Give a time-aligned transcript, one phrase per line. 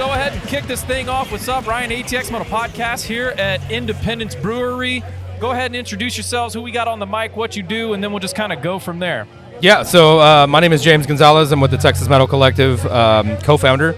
[0.00, 1.30] go ahead and kick this thing off.
[1.30, 5.02] What's up, Ryan ATX Moto Podcast here at Independence Brewery.
[5.38, 8.02] Go ahead and introduce yourselves, who we got on the mic, what you do, and
[8.02, 9.28] then we'll just kind of go from there.
[9.60, 11.52] Yeah, so uh, my name is James Gonzalez.
[11.52, 13.94] I'm with the Texas Metal Collective, um, co-founder.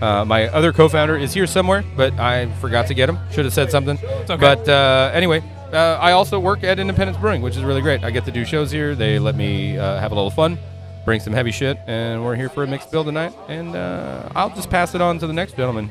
[0.00, 3.16] Uh, my other co-founder is here somewhere, but I forgot to get him.
[3.30, 4.00] Should have said something.
[4.04, 4.36] okay.
[4.36, 8.02] But uh, anyway, uh, I also work at Independence Brewing, which is really great.
[8.02, 8.96] I get to do shows here.
[8.96, 10.58] They let me uh, have a little fun,
[11.06, 13.32] bring some heavy shit, and we're here for a mixed bill tonight.
[13.48, 15.90] And uh, I'll just pass it on to the next gentleman.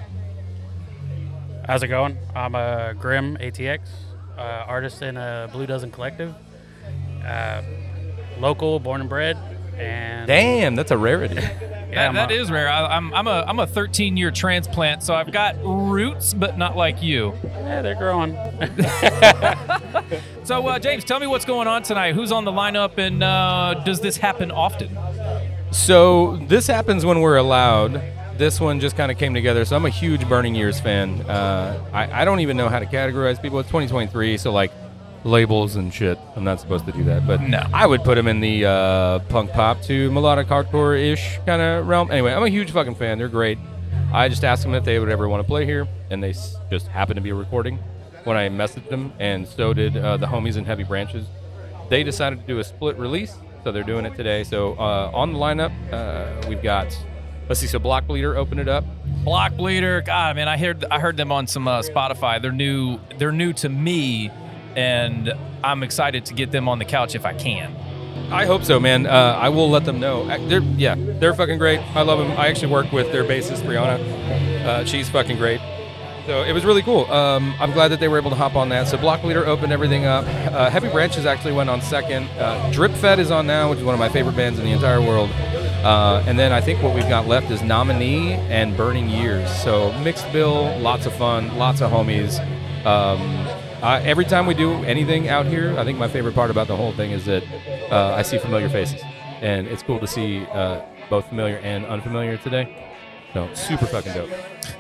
[1.66, 2.18] How's it going?
[2.36, 3.80] I'm a Grim ATX,
[4.38, 6.36] uh, artist in a Blue Dozen Collective,
[7.26, 7.64] uh,
[8.40, 9.38] local, born and bred,
[9.78, 11.36] and Damn, that's a rarity.
[11.36, 12.70] yeah, that, that a- is rare.
[12.70, 16.76] I, I'm, I'm a I'm a 13 year transplant, so I've got roots, but not
[16.76, 17.34] like you.
[17.44, 18.34] Yeah, they're growing.
[20.44, 22.14] So, uh, James, tell me what's going on tonight.
[22.16, 24.98] Who's on the lineup, and uh, does this happen often?
[25.72, 28.02] So this happens when we're allowed.
[28.38, 29.66] This one just kind of came together.
[29.66, 31.22] So I'm a huge Burning Years fan.
[31.22, 33.60] Uh, I, I don't even know how to categorize people.
[33.60, 34.72] It's 2023, so like
[35.24, 36.20] labels and shit.
[36.36, 37.66] I'm not supposed to do that, but No.
[37.74, 41.88] I would put them in the uh, punk pop to melodic hardcore ish kind of
[41.88, 42.12] realm.
[42.12, 43.18] Anyway, I'm a huge fucking fan.
[43.18, 43.58] They're great.
[44.14, 46.56] I just asked them if they would ever want to play here, and they s-
[46.70, 47.80] just happened to be recording
[48.26, 51.26] when I messaged them, and so did uh, the homies in Heavy Branches
[51.90, 54.44] they decided to do a split release, so they're doing it today.
[54.44, 56.98] So uh, on the lineup, uh, we've got
[57.48, 58.84] let's see, so Block Bleeder open it up.
[59.24, 60.02] Block Bleeder.
[60.02, 62.42] God, man, I heard I heard them on some uh, Spotify.
[62.42, 63.00] They're new.
[63.18, 64.32] They're new to me,
[64.76, 67.76] and I'm excited to get them on the couch if I can.
[68.32, 69.06] I hope so, man.
[69.06, 70.26] Uh, I will let them know.
[70.48, 71.80] They're yeah, they're fucking great.
[71.96, 72.32] I love them.
[72.32, 74.00] I actually work with their bassist Brianna.
[74.66, 75.62] Uh, she's fucking great.
[76.26, 77.10] So it was really cool.
[77.12, 78.88] Um, I'm glad that they were able to hop on that.
[78.88, 80.26] So Block Bleeder opened everything up.
[80.26, 82.28] Uh, Heavy Branches actually went on second.
[82.40, 84.72] Uh, Drip Fed is on now, which is one of my favorite bands in the
[84.72, 85.30] entire world.
[85.86, 89.48] Uh, and then I think what we've got left is Nominee and Burning Years.
[89.62, 92.40] So mixed bill, lots of fun, lots of homies.
[92.88, 93.22] Um,
[93.84, 96.76] I, every time we do anything out here, I think my favorite part about the
[96.76, 97.44] whole thing is that
[97.92, 99.00] uh, I see familiar faces,
[99.42, 102.95] and it's cool to see uh, both familiar and unfamiliar today.
[103.54, 104.30] Super fucking dope.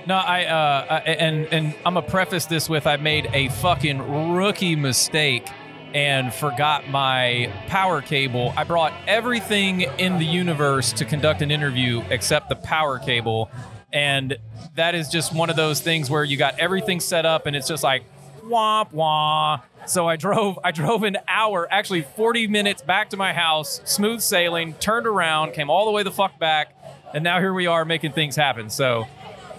[0.07, 4.31] No, I uh, I- and and I'm gonna preface this with I made a fucking
[4.33, 5.47] rookie mistake
[5.93, 8.53] and forgot my power cable.
[8.57, 13.49] I brought everything in the universe to conduct an interview except the power cable,
[13.93, 14.37] and
[14.75, 17.67] that is just one of those things where you got everything set up and it's
[17.67, 18.03] just like
[18.45, 19.61] womp womp.
[19.87, 24.19] So I drove I drove an hour, actually 40 minutes back to my house, smooth
[24.21, 26.75] sailing, turned around, came all the way the fuck back,
[27.13, 28.69] and now here we are making things happen.
[28.69, 29.07] So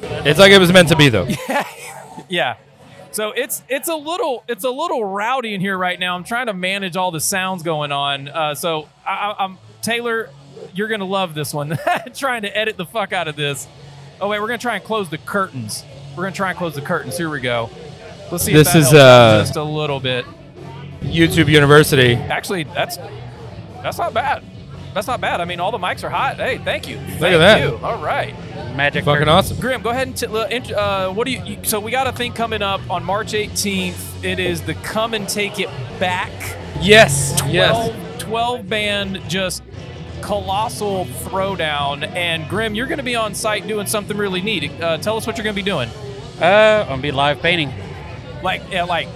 [0.00, 1.26] It's like it was meant to be, though.
[1.48, 1.66] yeah.
[2.28, 2.56] yeah.
[3.12, 6.14] So it's it's a little it's a little rowdy in here right now.
[6.16, 8.28] I'm trying to manage all the sounds going on.
[8.28, 10.28] Uh, so I, I'm Taylor.
[10.74, 11.78] You're gonna love this one.
[12.14, 13.66] trying to edit the fuck out of this.
[14.20, 15.82] Oh wait, we're gonna try and close the curtains.
[16.14, 17.16] We're gonna try and close the curtains.
[17.16, 17.70] Here we go.
[18.30, 18.52] Let's see.
[18.52, 20.26] This is, uh, just a little bit.
[21.00, 22.14] YouTube University.
[22.16, 22.98] Actually, that's
[23.82, 24.42] that's not bad.
[24.96, 25.42] That's not bad.
[25.42, 26.36] I mean, all the mics are hot.
[26.36, 26.96] Hey, thank you.
[26.96, 27.60] Look at that.
[27.60, 27.76] You.
[27.82, 28.34] All right.
[28.74, 29.04] Magic.
[29.04, 29.28] Fucking curtain.
[29.28, 29.60] awesome.
[29.60, 31.58] Grim, go ahead and t- uh, int- uh, what do you, you?
[31.64, 34.24] So we got a thing coming up on March 18th.
[34.24, 35.68] It is the Come and Take It
[36.00, 36.32] Back.
[36.80, 37.38] Yes.
[37.40, 39.62] 12, 12 band, just
[40.22, 42.02] colossal throwdown.
[42.16, 44.71] And Grim, you're going to be on site doing something really neat.
[44.80, 45.91] Uh, tell us what you're going to be doing.
[46.41, 47.71] Uh, I'm gonna be live painting.
[48.42, 49.09] Like, uh, like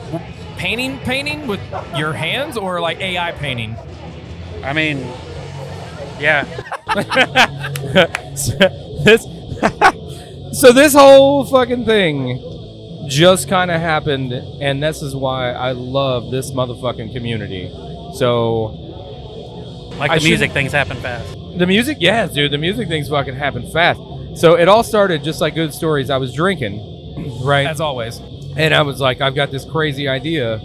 [0.59, 1.61] painting, painting with
[1.97, 3.77] your hands, or like AI painting.
[4.63, 5.07] I mean,
[6.21, 6.45] yeah.
[9.05, 9.23] this.
[10.61, 12.47] so this whole fucking thing
[13.09, 17.69] just kind of happened, and this is why I love this motherfucking community.
[18.15, 18.67] So
[19.99, 21.37] Like I the music, shouldn't- things happen fast.
[21.59, 22.53] The music, yeah, dude.
[22.53, 24.01] The music things fucking happen fast.
[24.37, 26.09] So it all started just like good stories.
[26.09, 27.67] I was drinking, right?
[27.67, 28.19] As always.
[28.57, 30.59] And I was like, I've got this crazy idea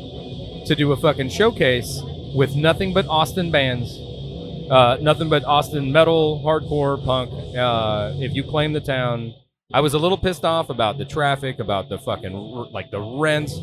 [0.68, 2.02] to do a fucking showcase
[2.36, 3.98] with nothing but Austin bands,
[4.70, 7.32] uh, nothing but Austin metal, hardcore, punk.
[7.56, 9.34] Uh, if you claim the town,
[9.74, 12.34] I was a little pissed off about the traffic, about the fucking
[12.72, 13.54] like the rents,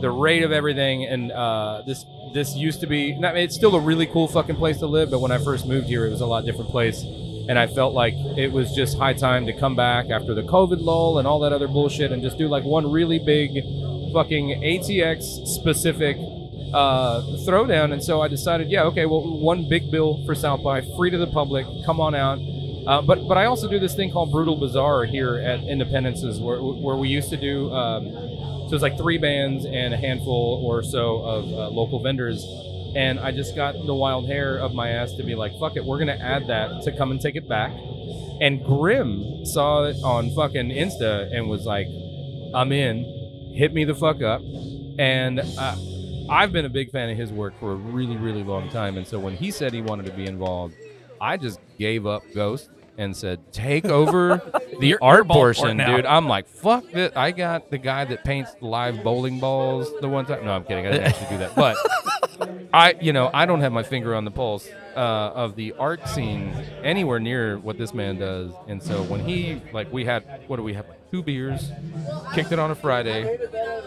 [0.00, 2.04] the rate of everything, and uh, this
[2.34, 3.14] this used to be.
[3.14, 5.66] I mean, it's still a really cool fucking place to live, but when I first
[5.66, 7.02] moved here, it was a lot different place.
[7.48, 10.80] and I felt like it was just high time to come back after the COVID
[10.80, 13.62] lull and all that other bullshit, and just do like one really big,
[14.12, 16.16] fucking ATX specific
[16.72, 17.92] uh, throwdown.
[17.92, 21.18] And so I decided, yeah, okay, well, one big bill for South by, free to
[21.18, 22.38] the public, come on out.
[22.86, 26.58] Uh, but but I also do this thing called Brutal Bazaar here at Independences, where
[26.58, 27.72] where we used to do.
[27.72, 28.12] Um,
[28.68, 32.44] so it's like three bands and a handful or so of uh, local vendors.
[32.94, 35.84] And I just got the wild hair of my ass to be like, fuck it,
[35.84, 37.72] we're gonna add that to come and take it back.
[38.40, 41.88] And Grim saw it on fucking Insta and was like,
[42.54, 44.42] I'm in, hit me the fuck up.
[44.98, 45.76] And uh,
[46.30, 48.96] I've been a big fan of his work for a really, really long time.
[48.96, 50.74] And so when he said he wanted to be involved,
[51.20, 54.36] I just gave up Ghost and said, "Take over
[54.80, 58.52] the You're- art portion, dude." I'm like, "Fuck it!" I got the guy that paints
[58.60, 60.44] live bowling balls the one time.
[60.44, 60.86] No, I'm kidding.
[60.86, 61.76] I didn't actually do that, but
[62.72, 66.06] I, you know, I don't have my finger on the pulse uh, of the art
[66.08, 66.52] scene
[66.82, 68.52] anywhere near what this man does.
[68.66, 70.86] And so when he, like, we had, what do we have?
[71.10, 71.70] Two beers,
[72.34, 73.38] kicked it on a Friday,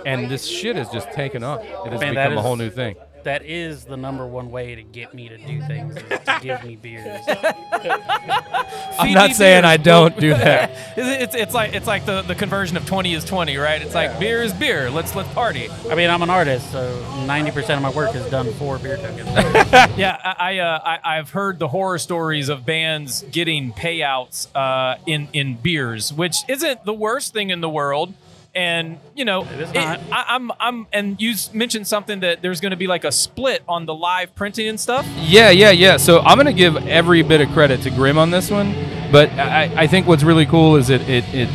[0.06, 1.62] and this shit has just taken off.
[1.62, 2.96] It has Man, become a is- whole new thing.
[3.24, 6.64] That is the number one way to get me to do things is to give
[6.64, 7.22] me beers.
[7.28, 10.70] I'm not me saying I don't do that.
[11.00, 13.82] It's, it's, it's like it's like the, the conversion of 20 is 20, right?
[13.82, 14.90] It's like beer is beer.
[14.90, 15.70] Let's let's party.
[15.90, 16.92] I mean, I'm an artist, so
[17.26, 19.30] 90% of my work is done for beer tokens.
[19.98, 24.98] Yeah, I I, uh, I I've heard the horror stories of bands getting payouts uh,
[25.06, 28.14] in in beers, which isn't the worst thing in the world.
[28.56, 30.00] And you know, It is not.
[30.12, 33.62] I, I'm I'm and you mentioned something that there's going to be like a split
[33.68, 35.08] on the live printing and stuff.
[35.18, 35.98] Yeah, yeah, yeah.
[35.98, 38.74] So I'm gonna give every bit of credit to Grim on this one,
[39.12, 41.50] but I, I think what's really cool is it it it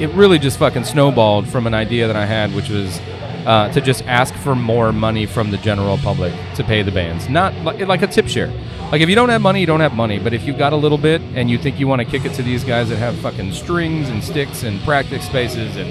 [0.00, 3.00] it really just fucking snowballed from an idea that I had, which was
[3.46, 7.28] uh, to just ask for more money from the general public to pay the bands,
[7.28, 8.52] not like, like a tip share.
[8.90, 10.18] Like if you don't have money, you don't have money.
[10.18, 12.32] But if you've got a little bit and you think you want to kick it
[12.34, 15.90] to these guys that have fucking strings and sticks and practice spaces and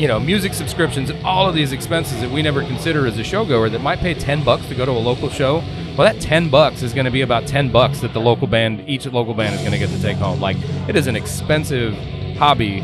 [0.00, 3.22] you know, music subscriptions and all of these expenses that we never consider as a
[3.22, 5.58] showgoer that might pay 10 bucks to go to a local show.
[5.96, 8.88] Well, that 10 bucks is going to be about 10 bucks that the local band,
[8.88, 10.40] each local band is going to get to take home.
[10.40, 10.56] Like,
[10.88, 11.94] it is an expensive
[12.36, 12.80] hobby.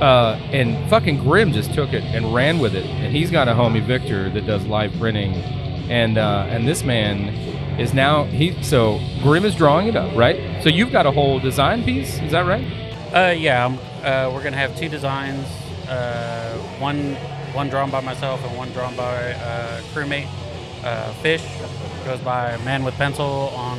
[0.00, 2.84] Uh, and fucking Grim just took it and ran with it.
[2.84, 5.34] And he's got a homie, Victor, that does live printing.
[5.90, 7.34] And, uh, and this man
[7.78, 10.62] is now, he, so Grim is drawing it up, right?
[10.62, 12.64] So you've got a whole design piece, is that right?
[13.14, 13.66] Uh, yeah,
[14.02, 15.46] uh, we're gonna have two designs.
[15.88, 17.14] Uh, one
[17.54, 20.28] one drawn by myself and one drawn by uh, crewmate.
[20.82, 21.46] Uh, Fish
[22.04, 23.78] goes by Man with Pencil on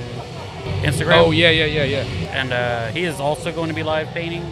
[0.82, 1.26] Instagram.
[1.26, 2.04] Oh, yeah, yeah, yeah, yeah.
[2.32, 4.44] and uh, he is also going to be live painting.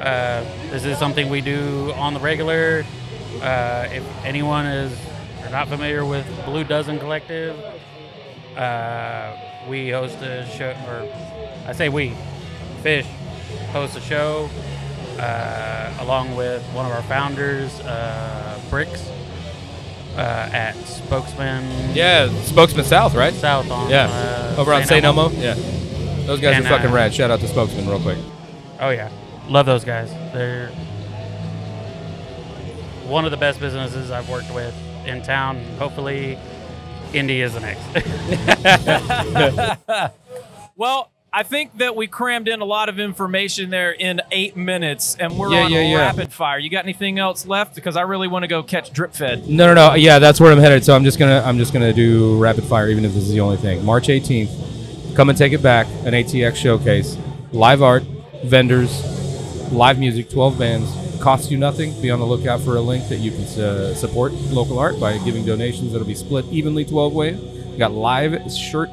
[0.00, 2.84] Uh, this is something we do on the regular.
[3.42, 4.96] Uh, if anyone is
[5.50, 7.56] not familiar with Blue Dozen Collective,
[8.56, 9.36] uh,
[9.68, 11.08] we host a show, or
[11.66, 12.14] I say we,
[12.82, 13.06] Fish
[13.72, 14.48] hosts a show
[15.18, 19.08] uh, along with one of our founders, uh, Bricks,
[20.16, 23.32] uh, at Spokesman Yeah, Spokesman South, right?
[23.34, 25.04] South on Yeah, uh, over on St.
[25.04, 25.28] Elmo.
[25.30, 25.54] Yeah,
[26.26, 27.14] those guys And, are fucking uh, rad.
[27.14, 28.18] Shout out to Spokesman real quick.
[28.80, 29.10] Oh yeah,
[29.48, 30.10] love those guys.
[30.32, 30.68] They're
[33.06, 34.74] one of the best businesses I've worked with
[35.06, 35.62] in town.
[35.78, 36.38] Hopefully,
[37.12, 37.82] Indy is the next.
[40.76, 45.14] Well, I think that we crammed in a lot of information there in eight minutes,
[45.20, 45.96] and we're Yeah, on yeah, yeah.
[45.98, 46.58] rapid fire.
[46.58, 47.74] You got anything else left?
[47.74, 49.46] Because I really want to go catch drip fed.
[49.46, 49.94] No, no, no.
[49.94, 50.82] Yeah, that's where I'm headed.
[50.84, 53.40] So I'm just gonna, I'm just gonna do rapid fire, even if this is the
[53.40, 53.84] only thing.
[53.84, 55.86] March 18th, come and take it back.
[56.06, 57.18] An ATX showcase,
[57.52, 58.02] live art,
[58.44, 59.04] vendors,
[59.70, 60.90] live music, 12 bands.
[61.20, 62.00] Costs you nothing.
[62.00, 65.18] Be on the lookout for a link that you can uh, support local art by
[65.18, 65.92] giving donations.
[65.92, 67.38] That'll be split evenly 12 ways.
[67.38, 68.88] We got live shirt,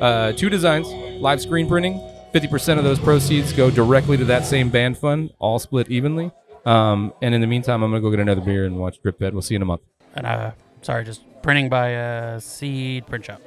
[0.00, 0.86] uh, two designs,
[1.20, 1.94] live screen printing.
[2.32, 6.30] 50% of those proceeds go directly to that same band fund, all split evenly.
[6.64, 9.32] Um, and in the meantime, I'm gonna go get another beer and watch Drip Fed.
[9.34, 9.82] We'll see you in a month.
[10.14, 13.42] and uh, sorry, just printing by uh, Seed Print Shop.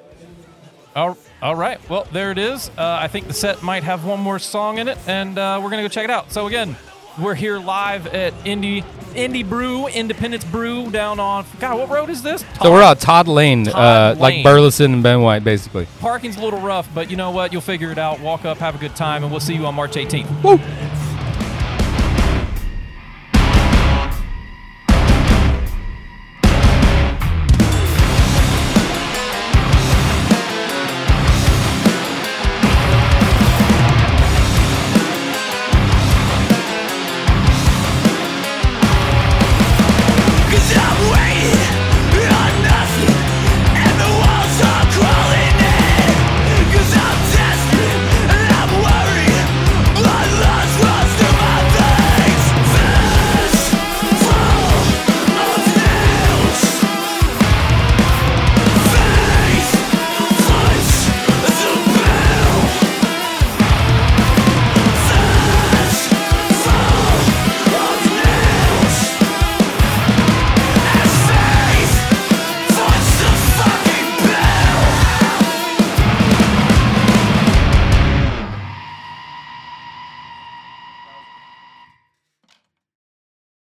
[0.96, 1.80] All, all right.
[1.90, 2.70] Well, there it is.
[2.78, 5.70] Uh, I think the set might have one more song in it, and uh, we're
[5.70, 6.32] gonna go check it out.
[6.32, 6.76] So again,
[7.20, 11.80] we're here live at Indie Indie Brew, Independence Brew, down on God.
[11.80, 12.44] What road is this?
[12.62, 15.88] So we're on Todd Lane, Todd uh, like Burleson and Ben White, basically.
[16.00, 17.54] Parking's a little rough, but you know what?
[17.54, 18.20] You'll figure it out.
[18.20, 20.44] Walk up, have a good time, and we'll see you on March 18th.
[20.44, 20.58] Woo!